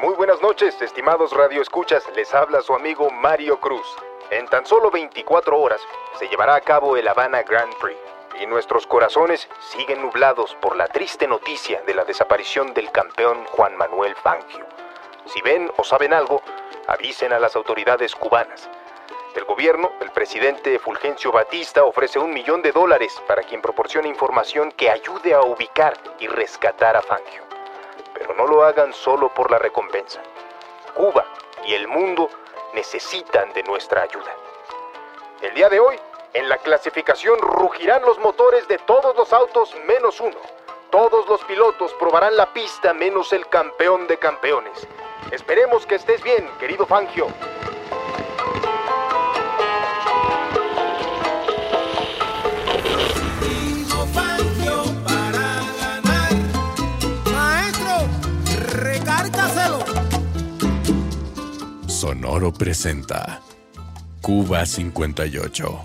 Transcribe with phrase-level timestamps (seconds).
[0.00, 2.02] Muy buenas noches, estimados radioescuchas.
[2.16, 3.86] Les habla su amigo Mario Cruz.
[4.30, 5.80] En tan solo 24 horas
[6.18, 7.98] se llevará a cabo el Havana Grand Prix
[8.40, 13.76] y nuestros corazones siguen nublados por la triste noticia de la desaparición del campeón Juan
[13.76, 14.66] Manuel Fangio.
[15.26, 16.42] Si ven o saben algo,
[16.86, 18.68] avisen a las autoridades cubanas.
[19.34, 24.72] El gobierno, el presidente Fulgencio Batista, ofrece un millón de dólares para quien proporcione información
[24.72, 27.42] que ayude a ubicar y rescatar a Fangio.
[28.14, 30.22] Pero no lo hagan solo por la recompensa.
[30.94, 31.26] Cuba
[31.66, 32.30] y el mundo
[32.72, 34.34] necesitan de nuestra ayuda.
[35.42, 35.98] El día de hoy,
[36.32, 40.36] en la clasificación rugirán los motores de todos los autos menos uno.
[40.90, 44.86] Todos los pilotos probarán la pista menos el campeón de campeones.
[45.32, 47.28] Esperemos que estés bien, querido Fangio.
[61.88, 63.40] Sonoro presenta
[64.20, 65.84] Cuba 58,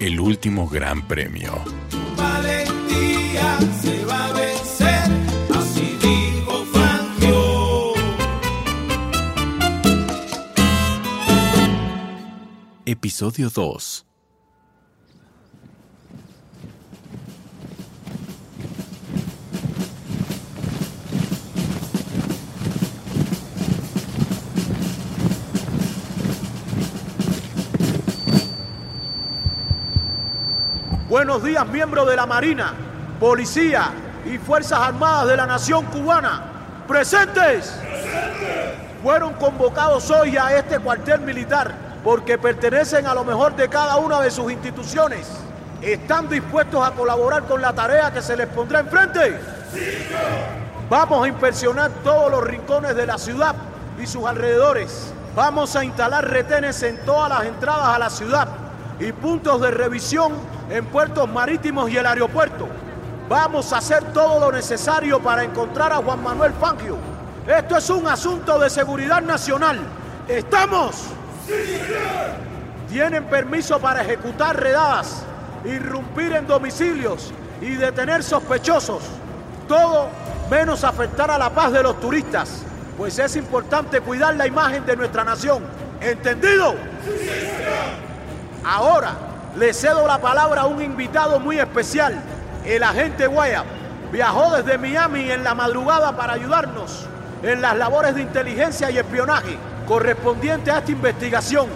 [0.00, 1.52] el último gran premio.
[2.16, 4.43] Valentía se va a vencer.
[12.94, 14.06] Episodio 2.
[31.08, 32.74] Buenos días, miembros de la Marina,
[33.18, 33.90] Policía
[34.24, 36.44] y Fuerzas Armadas de la Nación Cubana.
[36.86, 37.76] ¡Presentes!
[39.02, 44.20] Fueron convocados hoy a este cuartel militar porque pertenecen a lo mejor de cada una
[44.20, 45.26] de sus instituciones.
[45.80, 49.40] ¿Están dispuestos a colaborar con la tarea que se les pondrá enfrente?
[50.90, 53.54] Vamos a inspeccionar todos los rincones de la ciudad
[53.98, 55.14] y sus alrededores.
[55.34, 58.48] Vamos a instalar retenes en todas las entradas a la ciudad
[59.00, 60.34] y puntos de revisión
[60.70, 62.68] en puertos marítimos y el aeropuerto.
[63.28, 66.98] Vamos a hacer todo lo necesario para encontrar a Juan Manuel Fangio.
[67.46, 69.80] Esto es un asunto de seguridad nacional.
[70.28, 71.14] ¿Estamos?
[72.88, 75.24] Tienen permiso para ejecutar redadas,
[75.64, 79.02] irrumpir en domicilios y detener sospechosos.
[79.68, 80.08] Todo
[80.50, 82.62] menos afectar a la paz de los turistas,
[82.96, 85.64] pues es importante cuidar la imagen de nuestra nación.
[86.00, 86.74] ¿Entendido?
[88.64, 89.14] Ahora
[89.56, 92.20] le cedo la palabra a un invitado muy especial,
[92.64, 93.64] el agente Guayab.
[94.12, 97.06] Viajó desde Miami en la madrugada para ayudarnos
[97.42, 101.68] en las labores de inteligencia y espionaje correspondiente a esta investigación.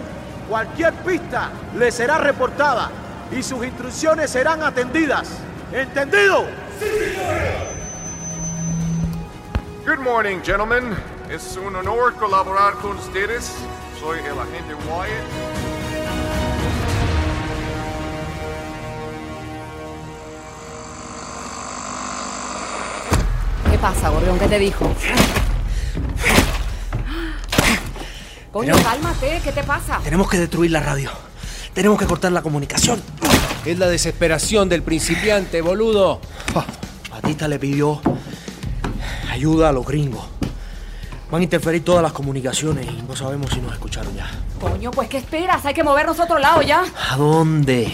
[0.47, 2.89] Cualquier pista le será reportada
[3.31, 5.29] y sus instrucciones serán atendidas.
[5.71, 6.45] ¿Entendido?
[9.85, 10.95] Good morning, gentlemen.
[11.29, 13.53] Es un honor colaborar con ustedes.
[13.99, 15.69] Soy el agente Wyatt.
[23.71, 24.39] ¿Qué pasa, gorrión?
[24.39, 24.91] ¿Qué te dijo?
[28.51, 29.99] Coño, cálmate, ¿qué te pasa?
[30.03, 31.11] Tenemos que destruir la radio.
[31.73, 32.99] Tenemos que cortar la comunicación.
[33.63, 36.19] Es la desesperación del principiante, boludo.
[36.55, 36.65] Ah,
[37.11, 38.01] Batista le pidió
[39.31, 40.25] ayuda a los gringos.
[41.29, 44.27] Van a interferir todas las comunicaciones y no sabemos si nos escucharon ya.
[44.59, 45.63] Coño, pues ¿qué esperas?
[45.65, 46.83] Hay que movernos a otro lado ya.
[47.11, 47.93] ¿A dónde?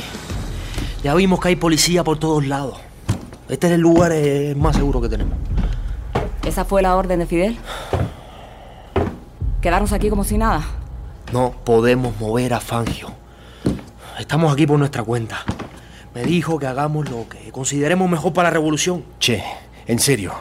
[1.03, 2.79] Ya vimos que hay policía por todos lados.
[3.49, 5.37] Este es el lugar eh, más seguro que tenemos.
[6.45, 7.57] ¿Esa fue la orden de Fidel?
[9.65, 10.63] Quedarnos aquí como si nada.
[11.33, 13.11] No podemos mover a Fangio.
[14.19, 15.43] Estamos aquí por nuestra cuenta.
[16.13, 19.03] Me dijo que hagamos lo que consideremos mejor para la revolución.
[19.17, 19.43] Che,
[19.87, 20.33] en serio.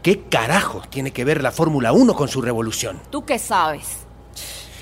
[0.00, 2.98] ¿Qué carajos tiene que ver la Fórmula 1 con su revolución?
[3.10, 4.06] ¿Tú qué sabes?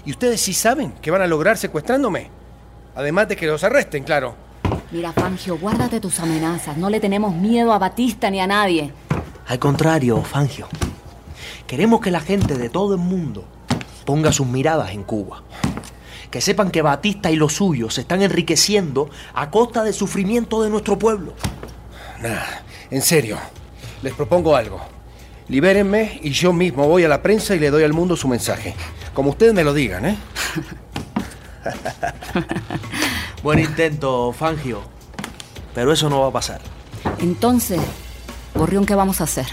[0.05, 2.31] ¿Y ustedes sí saben que van a lograr secuestrándome?
[2.95, 4.37] Además de que los arresten, claro.
[4.93, 6.77] Mira, Fangio, guárdate tus amenazas.
[6.77, 8.93] No le tenemos miedo a Batista ni a nadie.
[9.49, 10.69] Al contrario, Fangio.
[11.67, 13.45] Queremos que la gente de todo el mundo
[14.11, 15.45] ponga sus miradas en Cuba.
[16.33, 20.69] Que sepan que Batista y los suyos se están enriqueciendo a costa del sufrimiento de
[20.69, 21.35] nuestro pueblo.
[22.21, 22.43] Nah,
[22.91, 23.39] en serio.
[24.03, 24.81] Les propongo algo.
[25.47, 28.75] Libérenme y yo mismo voy a la prensa y le doy al mundo su mensaje.
[29.15, 30.17] Como ustedes me lo digan, ¿eh?
[33.45, 34.83] Buen intento, Fangio.
[35.73, 36.61] Pero eso no va a pasar.
[37.21, 37.81] Entonces,
[38.57, 39.47] gorrión, ¿qué vamos a hacer?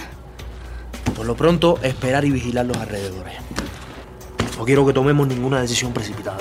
[1.16, 3.36] Por lo pronto, esperar y vigilar los alrededores.
[4.58, 6.40] No quiero que tomemos ninguna decisión precipitada.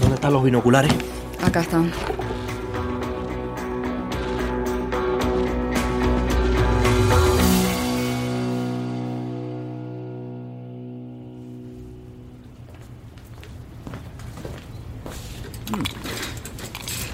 [0.00, 0.92] ¿Dónde están los binoculares?
[1.42, 1.92] Acá están.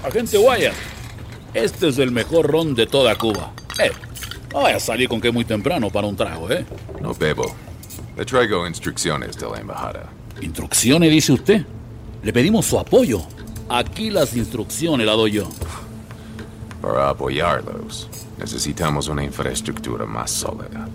[0.03, 0.73] Agente Wyatt,
[1.53, 3.51] este es el mejor ron de toda Cuba.
[3.83, 3.91] Eh,
[4.53, 6.65] no vaya a salir con que muy temprano para un trago, ¿eh?
[7.01, 7.53] No bebo.
[8.17, 10.09] Le traigo instrucciones de la embajada.
[10.41, 11.63] Instrucciones, dice usted.
[12.23, 13.21] Le pedimos su apoyo.
[13.69, 15.47] Aquí las instrucciones las doy yo.
[16.81, 18.09] Para apoyarlos,
[18.39, 20.89] necesitamos una infraestructura más sólida.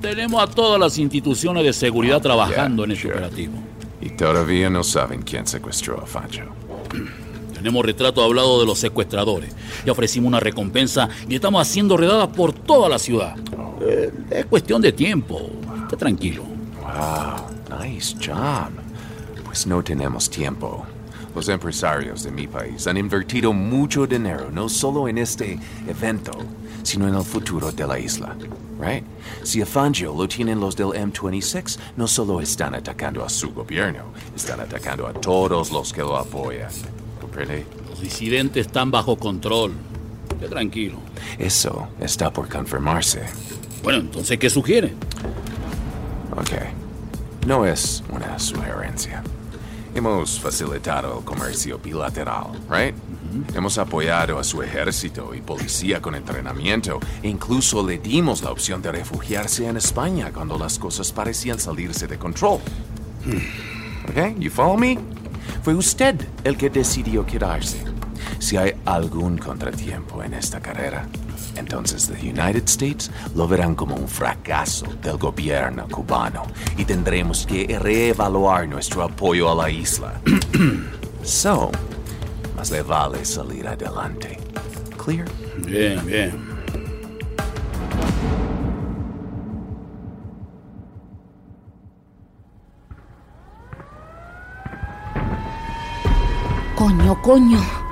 [0.00, 3.14] Tenemos a todas las instituciones de seguridad trabajando en este sure.
[3.14, 3.54] operativo.
[4.00, 6.44] Y todavía no saben quién secuestró a Fancho.
[7.52, 9.52] Tenemos retrato hablado de los secuestradores.
[9.84, 13.34] Ya ofrecimos una recompensa y estamos haciendo redadas por toda la ciudad.
[13.80, 15.50] Eh, es cuestión de tiempo.
[15.86, 16.42] Esté tranquilo.
[16.82, 18.72] Wow, nice job.
[19.44, 20.84] Pues no tenemos tiempo.
[21.32, 25.56] Los empresarios de mi país han invertido mucho dinero no solo en este
[25.86, 26.32] evento,
[26.82, 28.34] sino en el futuro de la isla.
[28.80, 29.04] Right?
[29.44, 34.06] Si a Fangio lo tienen los del M26, no solo están atacando a su gobierno,
[34.34, 36.70] están atacando a todos los que lo apoyan.
[37.20, 37.64] ¿Comprende?
[37.88, 39.70] Los disidentes están bajo control.
[40.30, 40.98] Esté tranquilo.
[41.38, 43.22] Eso está por confirmarse.
[43.84, 44.92] Bueno, entonces, ¿qué sugiere?
[46.36, 46.52] Ok.
[47.46, 49.22] No es una sugerencia.
[49.94, 52.94] Hemos facilitado el comercio bilateral, right?
[53.54, 58.82] Hemos apoyado a su ejército y policía con entrenamiento e incluso le dimos la opción
[58.82, 62.60] de refugiarse en España cuando las cosas parecían salirse de control.
[64.08, 64.38] ¿Ok?
[64.38, 64.98] You follow me?
[65.62, 67.95] Fue usted el que decidió quedarse.
[68.38, 71.06] Si hay algún contratiempo en esta carrera,
[71.56, 76.42] entonces the United States lo verán como un fracaso del gobierno cubano
[76.76, 80.20] y tendremos que reevaluar nuestro apoyo a la isla.
[81.22, 81.70] so,
[82.56, 84.38] más le vale salir adelante.
[84.96, 85.26] Clear?
[85.64, 86.56] Bien, bien.
[96.76, 97.85] Coño, coño.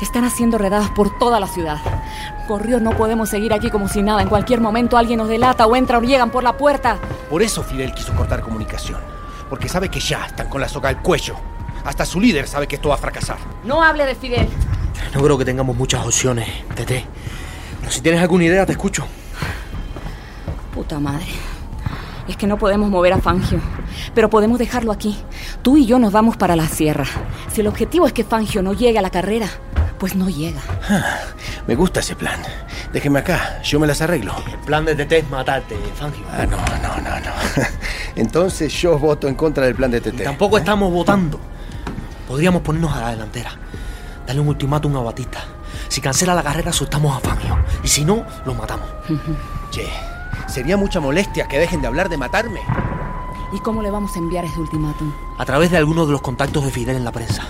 [0.00, 1.78] Están haciendo redadas por toda la ciudad.
[2.46, 4.22] Corrió, no podemos seguir aquí como si nada.
[4.22, 6.98] En cualquier momento alguien nos delata o entra o llegan por la puerta.
[7.30, 9.00] Por eso Fidel quiso cortar comunicación.
[9.48, 11.36] Porque sabe que ya están con la soga al cuello.
[11.84, 13.38] Hasta su líder sabe que esto va a fracasar.
[13.64, 14.48] No hable de Fidel.
[15.14, 17.04] No creo que tengamos muchas opciones, Tete.
[17.80, 19.06] Pero si tienes alguna idea, te escucho.
[20.74, 21.26] Puta madre.
[22.28, 23.60] Es que no podemos mover a Fangio.
[24.14, 25.16] Pero podemos dejarlo aquí.
[25.66, 27.06] Tú y yo nos vamos para la sierra.
[27.52, 29.48] Si el objetivo es que Fangio no llegue a la carrera,
[29.98, 30.60] pues no llega.
[31.66, 32.40] Me gusta ese plan.
[32.92, 34.32] Déjeme acá, yo me las arreglo.
[34.46, 36.24] El plan de Tete es matarte, Fangio.
[36.30, 37.32] Ah, no, no, no, no.
[38.14, 40.22] Entonces yo voto en contra del plan de Y Tete.
[40.22, 41.40] tampoco estamos votando.
[42.28, 43.50] Podríamos ponernos a la delantera.
[44.24, 45.40] Darle un ultimátum a Batista.
[45.88, 47.58] Si cancela la carrera, soltamos a Fangio.
[47.82, 48.88] Y si no, lo matamos.
[49.72, 49.88] Che,
[50.46, 52.60] sería mucha molestia que dejen de hablar de matarme.
[53.52, 55.12] ¿Y cómo le vamos a enviar ese ultimátum?
[55.38, 57.42] A través de algunos de los contactos de Fidel en la prensa.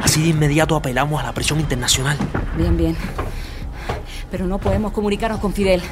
[0.00, 2.16] Así de inmediato apelamos a la presión internacional.
[2.56, 2.96] Bien, bien.
[4.30, 5.82] Pero no podemos comunicarnos con Fidel.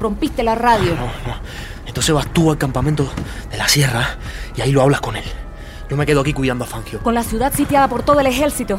[0.00, 0.94] Rompiste la radio.
[0.94, 1.38] No, no.
[1.86, 3.08] Entonces vas tú al campamento
[3.50, 4.16] de la sierra
[4.56, 5.24] y ahí lo hablas con él.
[5.88, 7.00] Yo me quedo aquí cuidando a Fangio.
[7.00, 8.78] Con la ciudad sitiada por todo el ejército.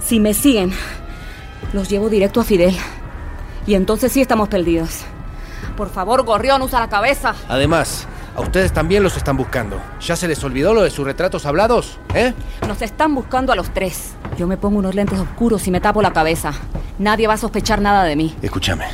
[0.00, 0.72] Si me siguen,
[1.72, 2.76] los llevo directo a Fidel.
[3.66, 5.02] Y entonces sí estamos perdidos.
[5.76, 7.34] Por favor, Gorrión, usa la cabeza.
[7.48, 9.80] Además, a ustedes también los están buscando.
[10.00, 11.98] ¿Ya se les olvidó lo de sus retratos hablados?
[12.14, 12.34] ¿Eh?
[12.68, 14.12] Nos están buscando a los tres.
[14.36, 16.52] Yo me pongo unos lentes oscuros y me tapo la cabeza.
[16.98, 18.36] Nadie va a sospechar nada de mí.
[18.42, 18.84] Escúchame.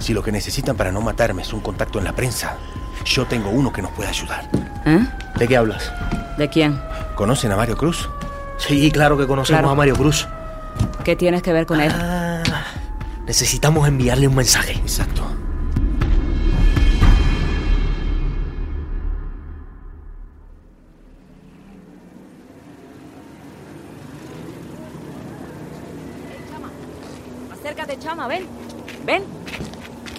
[0.00, 2.56] Si lo que necesitan para no matarme es un contacto en la prensa,
[3.04, 4.48] yo tengo uno que nos puede ayudar.
[4.86, 5.06] ¿Eh?
[5.38, 5.92] ¿De qué hablas?
[6.36, 6.80] ¿De quién?
[7.14, 8.08] ¿Conocen a Mario Cruz?
[8.58, 9.70] Sí, claro que conocemos Claro.
[9.70, 10.26] a Mario Cruz.
[11.04, 11.92] ¿Qué tienes que ver con él?
[11.94, 12.42] Ah,
[13.26, 14.72] necesitamos enviarle un mensaje.
[14.72, 15.13] Exacto.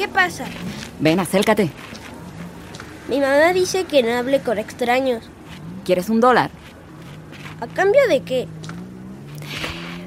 [0.05, 0.45] ¿Qué pasa?
[1.00, 1.67] Ven, acércate.
[3.09, 5.24] Mi mamá dice que no hable con extraños.
[5.83, 6.51] ¿Quieres un dólar?
[7.59, 8.47] ¿A cambio de qué?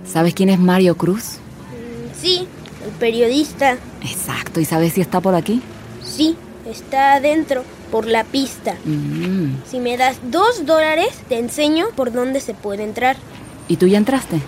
[0.07, 1.39] ¿Sabes quién es Mario Cruz?
[1.73, 2.47] Mm, Sí,
[2.87, 3.77] el periodista.
[4.03, 4.61] Exacto.
[4.61, 5.63] ¿Y sabes si está por aquí?
[6.05, 8.77] Sí, está adentro, por la pista.
[8.85, 9.57] Mm.
[9.69, 13.17] Si me das dos dólares, te enseño por dónde se puede entrar.
[13.67, 14.41] ¿Y tú ya entraste?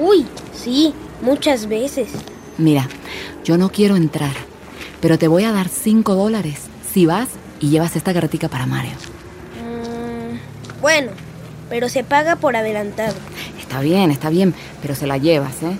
[0.00, 0.24] Uy,
[0.54, 2.10] sí, muchas veces.
[2.58, 2.88] Mira,
[3.42, 4.30] yo no quiero entrar,
[5.04, 7.28] pero te voy a dar cinco dólares si vas
[7.60, 8.92] y llevas esta carretica para Mario.
[9.60, 11.10] Mm, bueno,
[11.68, 13.12] pero se paga por adelantado.
[13.60, 15.76] Está bien, está bien, pero se la llevas, ¿eh?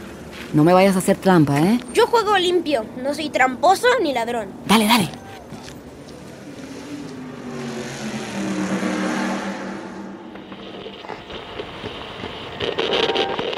[0.53, 1.81] No me vayas a hacer trampa, ¿eh?
[1.95, 4.49] Yo juego limpio, no soy tramposo ni ladrón.
[4.67, 5.09] Dale, dale.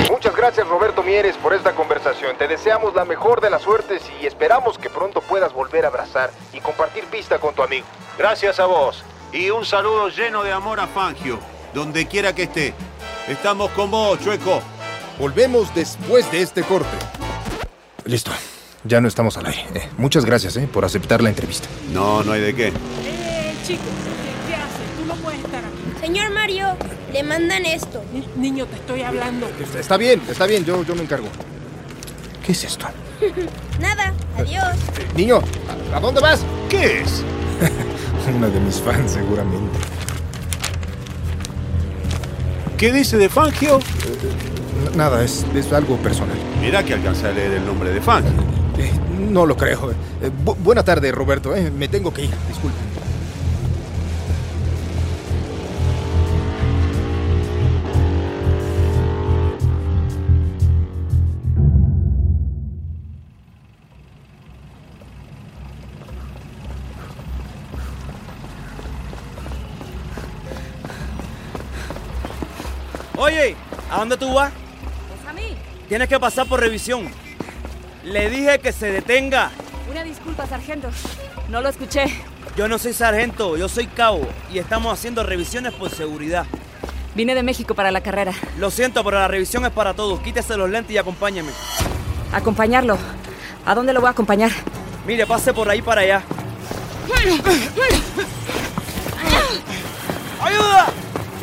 [0.09, 2.37] Muchas gracias Roberto Mieres por esta conversación.
[2.39, 6.31] Te deseamos la mejor de las suertes y esperamos que pronto puedas volver a abrazar
[6.53, 7.85] y compartir pista con tu amigo.
[8.17, 9.03] Gracias a vos.
[9.33, 11.41] Y un saludo lleno de amor a Fangio,
[11.75, 12.75] donde quiera que esté.
[13.27, 14.63] Estamos con vos, Chueco.
[15.19, 16.97] Volvemos después de este corte.
[18.05, 18.31] Listo.
[18.85, 19.65] Ya no estamos al aire.
[19.75, 21.67] Eh, muchas gracias eh, por aceptar la entrevista.
[21.93, 22.69] No, no hay de qué.
[22.69, 23.83] Eh, chico,
[26.07, 26.67] Señor Mario,
[27.13, 28.01] le mandan esto.
[28.13, 29.49] Ni- niño, te estoy hablando.
[29.77, 31.27] Está, bien, está bien, yo, yo me encargo.
[32.45, 32.87] ¿Qué es esto?
[33.81, 34.77] Nada, adiós.
[35.01, 35.41] Eh, niño,
[35.93, 36.45] ¿a, a dónde vas?
[36.69, 37.25] ¿Qué es?
[38.37, 39.79] Una de mis fans, seguramente.
[42.79, 43.81] ¿Qué dice de Fangio?
[43.81, 46.37] N- Nada, es, es algo personal.
[46.61, 48.31] Mirá que alcanza a leer el nombre de Fangio.
[48.79, 48.93] Eh,
[49.29, 49.91] no lo creo.
[49.91, 51.55] Eh, bu- buena tarde, Roberto.
[51.57, 52.79] eh, Me tengo que ir, disculpe.
[73.97, 74.53] ¿A dónde tú vas?
[75.09, 75.57] Pues a mí.
[75.89, 77.09] Tienes que pasar por revisión.
[78.05, 79.51] Le dije que se detenga.
[79.91, 80.89] Una disculpa, sargento.
[81.49, 82.05] No lo escuché.
[82.57, 86.47] Yo no soy sargento, yo soy cabo y estamos haciendo revisiones por seguridad.
[87.15, 88.33] Vine de México para la carrera.
[88.59, 90.21] Lo siento, pero la revisión es para todos.
[90.21, 91.51] Quítese los lentes y acompáñeme.
[92.33, 92.99] Acompañarlo.
[93.65, 94.51] ¿A dónde lo voy a acompañar?
[95.07, 96.23] Mire, pase por ahí para allá.
[100.43, 100.87] ¡Ayuda!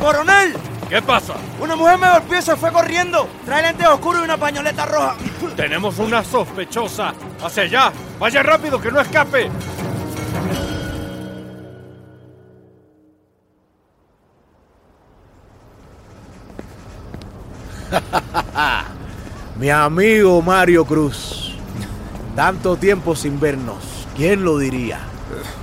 [0.00, 0.73] ¡Coronel!
[0.94, 1.34] ¿Qué pasa?
[1.60, 3.28] Una mujer me golpeó y se fue corriendo.
[3.44, 5.16] Trae lentes oscuros y una pañoleta roja.
[5.56, 7.12] Tenemos una sospechosa.
[7.42, 7.92] Hacia allá.
[8.20, 9.50] Vaya rápido, que no escape.
[19.58, 21.56] Mi amigo Mario Cruz.
[22.36, 24.06] Tanto tiempo sin vernos.
[24.14, 25.00] ¿Quién lo diría?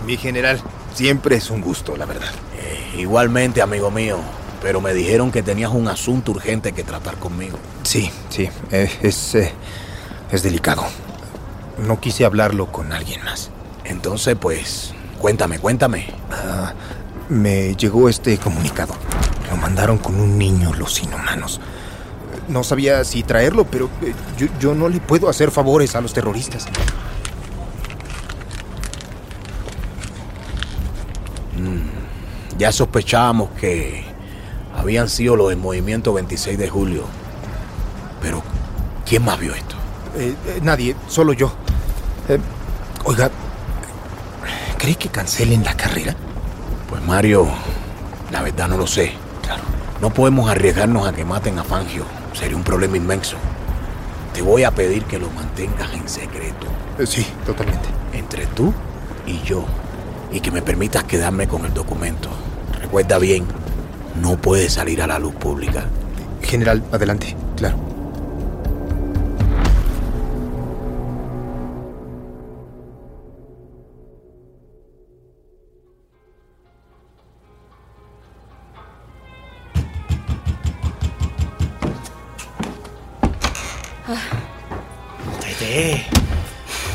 [0.05, 0.59] Mi general,
[0.93, 2.33] siempre es un gusto, la verdad.
[2.57, 4.17] Eh, igualmente, amigo mío.
[4.61, 7.57] Pero me dijeron que tenías un asunto urgente que tratar conmigo.
[7.83, 9.51] Sí, sí, eh, es, eh,
[10.31, 10.83] es delicado.
[11.85, 13.49] No quise hablarlo con alguien más.
[13.85, 16.05] Entonces, pues, cuéntame, cuéntame.
[16.31, 16.73] Ah,
[17.29, 18.93] me llegó este comunicado.
[19.49, 21.59] Lo mandaron con un niño los inhumanos.
[22.47, 26.13] No sabía si traerlo, pero eh, yo, yo no le puedo hacer favores a los
[26.13, 26.67] terroristas.
[32.57, 34.10] Ya sospechábamos que
[34.81, 37.03] habían sido los del movimiento 26 de julio.
[38.21, 38.41] Pero,
[39.05, 39.75] ¿quién más vio esto?
[40.17, 41.51] Eh, eh, nadie, solo yo.
[42.27, 42.39] Eh,
[43.05, 43.29] oiga,
[44.77, 46.15] ¿cree que cancelen la carrera?
[46.89, 47.47] Pues Mario,
[48.31, 49.13] la verdad no lo sé.
[49.43, 49.61] Claro.
[50.01, 52.05] No podemos arriesgarnos a que maten a Fangio.
[52.33, 53.37] Sería un problema inmenso.
[54.33, 56.67] Te voy a pedir que lo mantengas en secreto.
[56.97, 57.87] Eh, sí, totalmente.
[58.13, 58.73] Entre tú
[59.27, 59.63] y yo.
[60.31, 62.29] Y que me permitas quedarme con el documento.
[62.79, 63.45] Recuerda bien,
[64.15, 65.85] no puede salir a la luz pública.
[66.41, 67.77] General, adelante, claro.
[85.39, 86.05] Tete,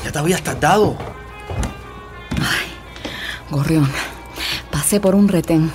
[0.05, 0.97] ya te habías tardado.
[3.51, 3.89] Gorrión,
[4.71, 5.71] pasé por un retén.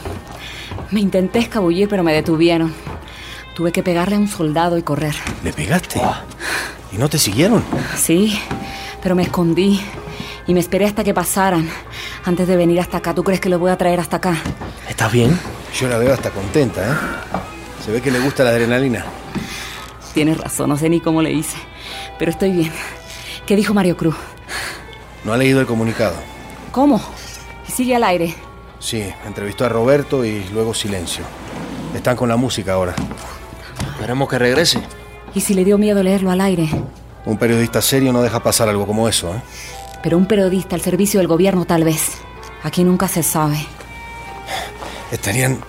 [0.91, 2.73] Me intenté escabullir, pero me detuvieron.
[3.55, 5.15] Tuve que pegarle a un soldado y correr.
[5.43, 6.01] ¿Le pegaste?
[6.91, 7.63] ¿Y no te siguieron?
[7.95, 8.37] Sí,
[9.01, 9.79] pero me escondí
[10.47, 11.69] y me esperé hasta que pasaran
[12.25, 13.13] antes de venir hasta acá.
[13.15, 14.35] ¿Tú crees que lo voy a traer hasta acá?
[14.89, 15.37] ¿Estás bien?
[15.79, 16.95] Yo la veo hasta contenta, ¿eh?
[17.85, 19.05] Se ve que le gusta la adrenalina.
[20.13, 21.57] Tienes razón, no sé ni cómo le hice,
[22.19, 22.71] pero estoy bien.
[23.45, 24.15] ¿Qué dijo Mario Cruz?
[25.23, 26.15] No ha leído el comunicado.
[26.71, 27.01] ¿Cómo?
[27.67, 28.35] Y sigue al aire.
[28.81, 31.23] Sí, entrevistó a Roberto y luego silencio.
[31.95, 32.95] Están con la música ahora.
[33.93, 34.81] Esperemos que regrese.
[35.35, 36.67] ¿Y si le dio miedo leerlo al aire?
[37.25, 39.41] Un periodista serio no deja pasar algo como eso, ¿eh?
[40.01, 42.09] Pero un periodista al servicio del gobierno tal vez.
[42.63, 43.59] Aquí nunca se sabe.
[45.11, 45.59] Estarían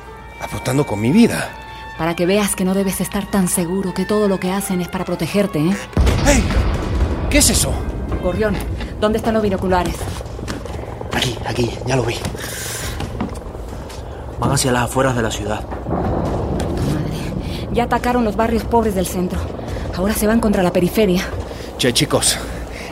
[0.41, 1.51] apostando con mi vida.
[1.99, 4.89] Para que veas que no debes estar tan seguro que todo lo que hacen es
[4.89, 5.77] para protegerte, ¿eh?
[6.25, 6.43] ¡Hey!
[7.29, 7.75] ¿Qué es eso?
[8.23, 8.57] Gorrión,
[9.01, 9.97] ¿dónde están los binoculares?
[11.13, 12.17] Aquí, aquí, ya lo vi.
[14.43, 15.65] Van hacia las afueras de la ciudad.
[17.73, 19.39] Ya atacaron los barrios pobres del centro.
[19.97, 21.23] Ahora se van contra la periferia.
[21.79, 22.39] Che, chicos,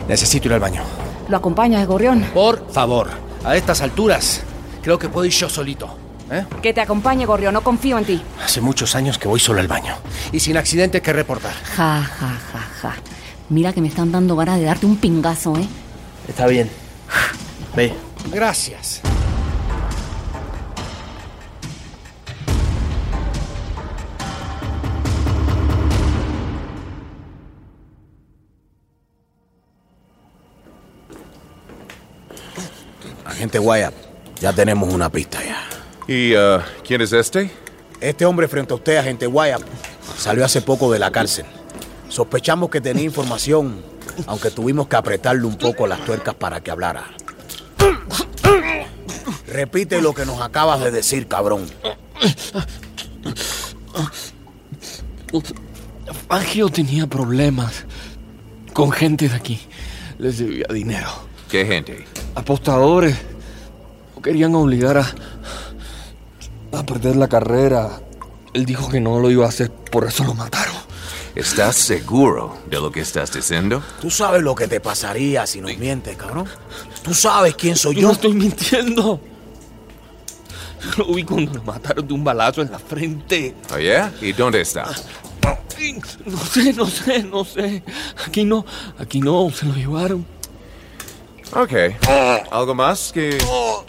[0.07, 0.83] necesito ir al baño.
[1.29, 2.25] ¿Lo acompañas, Gorrión?
[2.33, 3.11] Por favor,
[3.45, 4.43] a estas alturas,
[4.81, 5.89] creo que puedo ir yo solito.
[6.31, 6.45] ¿eh?
[6.63, 7.53] Que te acompañe, Gorrión.
[7.53, 8.23] No confío en ti.
[8.45, 9.97] Hace muchos años que voy solo al baño.
[10.31, 11.53] Y sin accidentes que reportar.
[11.77, 12.95] Ja, ja, ja, ja.
[13.49, 15.67] Mira que me están dando ganas de darte un pingazo, ¿eh?
[16.29, 16.71] Está bien.
[17.75, 17.93] Ve.
[18.33, 19.01] Gracias.
[33.51, 33.95] Agente Wyatt,
[34.41, 35.61] ya tenemos una pista ya.
[36.07, 37.51] ¿Y uh, quién es este?
[38.01, 39.63] Este hombre frente a usted, agente Wyatt,
[40.17, 41.47] salió hace poco de la cárcel.
[42.09, 43.83] Sospechamos que tenía información,
[44.29, 47.11] aunque tuvimos que apretarle un poco las tuercas para que hablara.
[49.49, 51.69] Repite lo que nos acabas de decir, cabrón.
[56.29, 57.85] Fangio tenía problemas
[58.73, 59.61] con gente de aquí.
[60.19, 61.11] Les debía dinero.
[61.51, 62.05] ¿Qué gente?
[62.37, 63.30] Apostadores.
[64.21, 65.15] Lo querían obligar a.
[66.79, 68.03] a perder la carrera.
[68.53, 70.75] Él dijo que no lo iba a hacer, por eso lo mataron.
[71.35, 73.83] ¿Estás seguro de lo que estás diciendo?
[73.99, 76.47] ¿Tú sabes lo que te pasaría si nos mientes, cabrón?
[77.03, 78.03] ¿Tú sabes quién soy yo?
[78.03, 79.23] No estoy mintiendo.
[80.99, 83.55] Lo vi cuando lo mataron de un balazo en la frente.
[83.73, 84.13] ¿Oh, yeah?
[84.21, 84.85] ¿Y dónde está?
[86.27, 87.83] No sé, no sé, no sé.
[88.27, 88.67] Aquí no,
[88.99, 90.27] aquí no, se lo llevaron.
[91.53, 91.73] Ok.
[92.53, 93.39] ¿Algo más que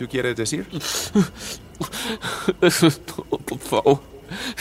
[0.02, 0.68] tú quieres decir?
[2.62, 4.02] Eso es todo, por favor.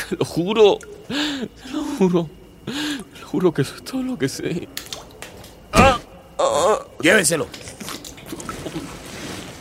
[0.09, 0.79] Te lo juro.
[1.09, 2.29] Te lo juro.
[2.67, 4.69] Te lo juro que eso es todo lo que sé.
[7.01, 7.47] Llévenselo.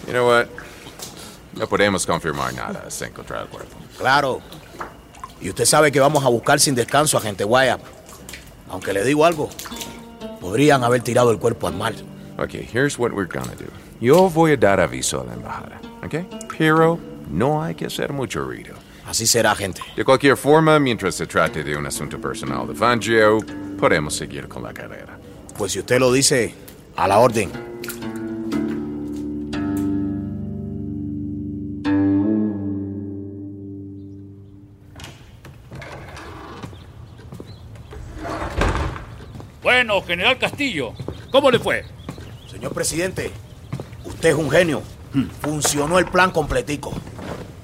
[0.07, 0.47] You know what?
[1.53, 3.77] No podemos confirmar nada hasta encontrar el cuerpo.
[3.97, 4.41] Claro.
[5.41, 7.81] Y usted sabe que vamos a buscar sin descanso a gente Wyatt.
[8.69, 9.49] Aunque le digo algo,
[10.41, 11.93] podrían haber tirado el cuerpo al mar.
[12.41, 13.65] Ok, here's what we're gonna do.
[13.99, 16.23] Yo voy a dar aviso a la embajada, ¿ok?
[16.57, 16.97] Pero
[17.29, 18.75] no hay que hacer mucho ruido.
[19.05, 19.81] Así será, gente.
[19.97, 23.39] De cualquier forma, mientras se trate de un asunto personal de Fangio,
[23.77, 25.19] podemos seguir con la carrera.
[25.57, 26.53] Pues si usted lo dice,
[26.95, 27.51] a la orden.
[39.61, 40.93] Bueno, general Castillo,
[41.31, 41.98] ¿cómo le fue?
[42.49, 43.31] Señor presidente,
[44.05, 44.81] usted es un genio.
[45.41, 46.91] Funcionó el plan completico.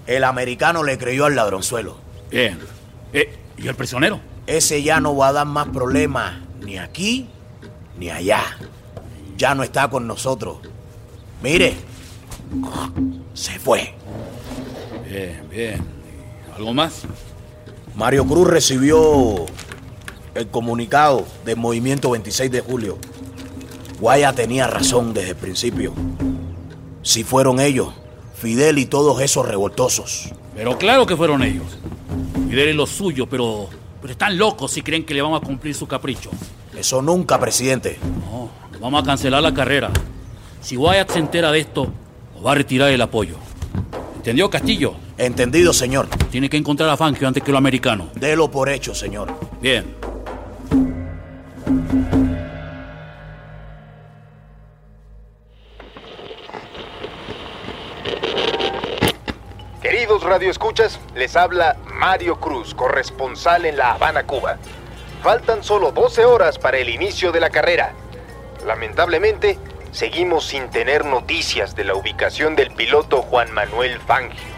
[0.05, 1.97] El americano le creyó al ladronzuelo.
[2.29, 2.59] Bien.
[3.13, 4.19] Eh, ¿Y el prisionero?
[4.45, 7.27] Ese ya no va a dar más problemas ni aquí
[7.97, 8.43] ni allá.
[9.37, 10.57] Ya no está con nosotros.
[11.41, 11.75] Mire,
[13.33, 13.93] se fue.
[15.09, 15.85] Bien, bien.
[16.55, 17.01] ¿Algo más?
[17.95, 19.45] Mario Cruz recibió
[20.35, 22.97] el comunicado del movimiento 26 de julio.
[24.05, 25.91] Guaya tenía razón desde el principio.
[27.01, 27.87] Si fueron ellos,
[28.35, 30.29] Fidel y todos esos revoltosos.
[30.53, 31.65] Pero claro que fueron ellos.
[32.47, 33.67] Fidel es lo suyo, pero,
[33.99, 36.29] pero están locos si creen que le vamos a cumplir su capricho.
[36.77, 37.97] Eso nunca, presidente.
[38.29, 39.89] No, vamos a cancelar la carrera.
[40.61, 41.87] Si Wyatt se entera de esto,
[42.35, 43.37] nos va a retirar el apoyo.
[44.17, 44.93] ¿Entendió, Castillo?
[45.17, 46.07] Entendido, señor.
[46.29, 48.09] Tiene que encontrar a Fangio antes que lo americano.
[48.13, 49.33] Delo por hecho, señor.
[49.59, 49.95] Bien.
[60.35, 64.57] Queridos radioescuchas, les habla Mario Cruz, corresponsal en La Habana, Cuba.
[65.23, 67.93] Faltan solo 12 horas para el inicio de la carrera.
[68.65, 69.57] Lamentablemente,
[69.93, 74.51] seguimos sin tener noticias de la ubicación del piloto Juan Manuel Fangio.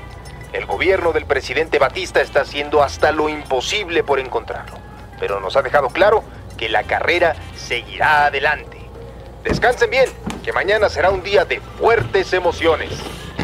[0.51, 4.79] El gobierno del presidente Batista está haciendo hasta lo imposible por encontrarlo,
[5.19, 6.23] pero nos ha dejado claro
[6.57, 8.79] que la carrera seguirá adelante.
[9.43, 10.09] Descansen bien,
[10.43, 12.89] que mañana será un día de fuertes emociones.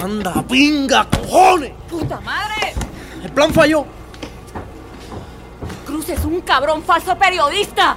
[0.03, 1.71] ¡Anda, pinga, cojones!
[1.89, 2.73] ¡Puta madre!
[3.23, 3.85] El plan falló.
[5.85, 7.95] Cruz es un cabrón falso periodista.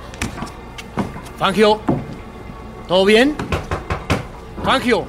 [1.37, 1.81] Fangio,
[2.87, 3.37] ¿todo bien?
[4.63, 5.05] Fangio.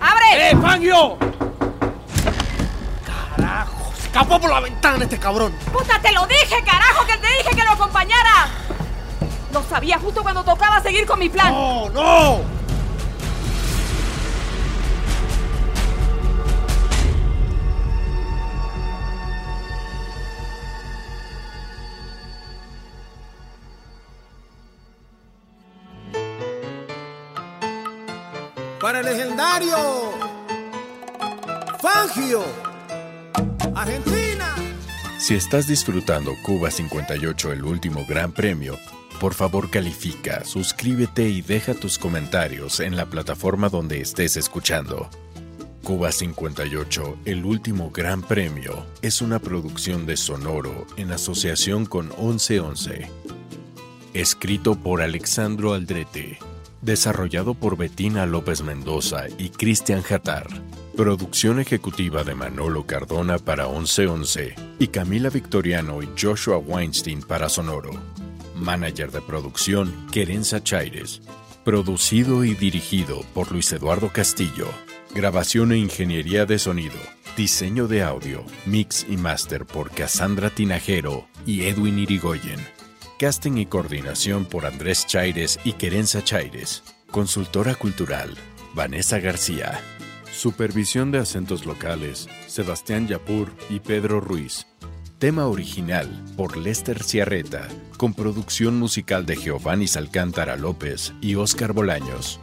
[0.00, 0.50] ¡Abre!
[0.50, 1.18] ¡Eh, Fangio!
[3.36, 5.52] Carajo, se escapó por la ventana este cabrón.
[5.72, 8.48] ¡Puta, te lo dije, carajo, que te dije que lo acompañara!
[9.52, 11.52] Lo sabía justo cuando tocaba seguir con mi plan.
[11.52, 12.55] ¡No, no!
[31.80, 32.44] Fangio.
[33.74, 34.54] Argentina.
[35.18, 38.76] Si estás disfrutando Cuba 58, el último gran premio,
[39.20, 45.08] por favor califica, suscríbete y deja tus comentarios en la plataforma donde estés escuchando.
[45.82, 53.08] Cuba 58, el último gran premio, es una producción de Sonoro en asociación con 1111.
[54.12, 56.38] Escrito por Alexandro Aldrete.
[56.86, 60.46] Desarrollado por Betina López Mendoza y Cristian Jatar.
[60.96, 67.90] Producción ejecutiva de Manolo Cardona para 1111 y Camila Victoriano y Joshua Weinstein para Sonoro.
[68.54, 71.22] Manager de producción, Querenza Chaires.
[71.64, 74.68] Producido y dirigido por Luis Eduardo Castillo.
[75.12, 77.00] Grabación e ingeniería de sonido.
[77.36, 82.75] Diseño de audio, mix y master por Cassandra Tinajero y Edwin Irigoyen.
[83.18, 86.82] Casting y coordinación por Andrés Chaires y Querenza Chaires.
[87.10, 88.34] Consultora cultural,
[88.74, 89.80] Vanessa García.
[90.30, 94.66] Supervisión de acentos locales, Sebastián Yapur y Pedro Ruiz.
[95.18, 102.38] Tema original por Lester Ciarreta, con producción musical de Giovanni Alcántara López y Óscar Bolaños.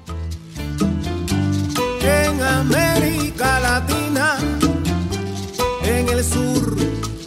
[2.02, 4.40] En América Latina,
[5.84, 6.76] en el sur,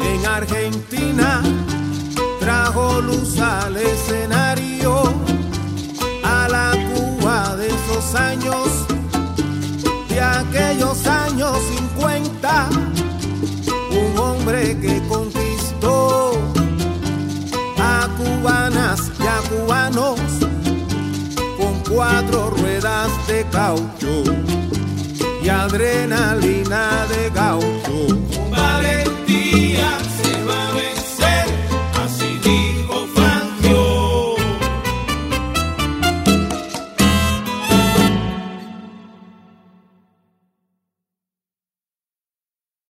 [0.01, 1.45] en Argentina,
[2.47, 5.03] trajo luz al escenario
[6.23, 8.87] a la Cuba de esos años,
[10.09, 11.59] de aquellos años
[11.91, 12.69] 50,
[13.91, 16.39] un hombre que conquistó
[17.79, 20.21] a cubanas y a cubanos
[21.59, 24.23] con cuatro ruedas de caucho
[25.43, 27.07] y adrenalina